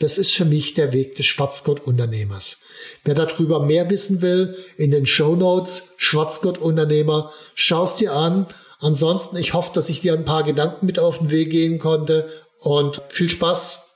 Das 0.00 0.16
ist 0.16 0.32
für 0.32 0.44
mich 0.44 0.74
der 0.74 0.92
Weg 0.92 1.16
des 1.16 1.26
Schwarzgurt-Unternehmers. 1.26 2.58
Wer 3.04 3.14
darüber 3.14 3.60
mehr 3.64 3.90
wissen 3.90 4.22
will, 4.22 4.56
in 4.76 4.90
den 4.92 5.06
Show 5.06 5.34
Notes 5.34 5.88
Schwarzgurt-Unternehmer, 5.96 7.32
schaust 7.54 8.00
dir 8.00 8.12
an 8.12 8.46
Ansonsten, 8.80 9.36
ich 9.36 9.54
hoffe, 9.54 9.72
dass 9.74 9.88
ich 9.88 10.00
dir 10.00 10.14
ein 10.14 10.24
paar 10.24 10.44
Gedanken 10.44 10.86
mit 10.86 10.98
auf 10.98 11.18
den 11.18 11.30
Weg 11.30 11.50
gehen 11.50 11.78
konnte 11.78 12.28
und 12.60 13.02
viel 13.08 13.28
Spaß, 13.28 13.88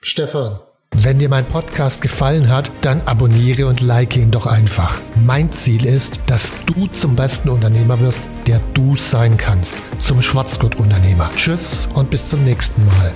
Stefan. 0.00 0.60
Wenn 0.96 1.18
dir 1.18 1.28
mein 1.28 1.44
Podcast 1.44 2.00
gefallen 2.00 2.48
hat, 2.48 2.70
dann 2.80 3.02
abonniere 3.02 3.66
und 3.66 3.80
like 3.80 4.16
ihn 4.16 4.30
doch 4.30 4.46
einfach. 4.46 5.00
Mein 5.16 5.52
Ziel 5.52 5.84
ist, 5.84 6.20
dass 6.26 6.52
du 6.66 6.86
zum 6.86 7.16
besten 7.16 7.48
Unternehmer 7.48 8.00
wirst, 8.00 8.20
der 8.46 8.60
du 8.72 8.96
sein 8.96 9.36
kannst. 9.36 9.76
Zum 9.98 10.22
Schwarzgurt-Unternehmer. 10.22 11.30
Tschüss 11.36 11.88
und 11.94 12.10
bis 12.10 12.30
zum 12.30 12.44
nächsten 12.44 12.84
Mal. 12.86 13.12